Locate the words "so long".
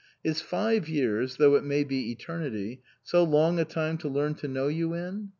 3.03-3.59